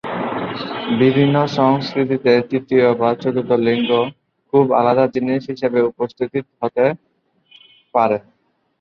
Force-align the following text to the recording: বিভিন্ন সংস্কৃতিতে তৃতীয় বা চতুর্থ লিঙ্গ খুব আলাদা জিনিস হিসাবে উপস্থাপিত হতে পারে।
বিভিন্ন 1.01 1.35
সংস্কৃতিতে 1.57 2.31
তৃতীয় 2.49 2.87
বা 2.99 3.09
চতুর্থ 3.15 3.51
লিঙ্গ 3.67 3.89
খুব 4.53 4.65
আলাদা 4.79 5.05
জিনিস 5.15 5.41
হিসাবে 5.51 5.79
উপস্থাপিত 5.89 6.45
হতে 6.59 6.85
পারে। 7.93 8.17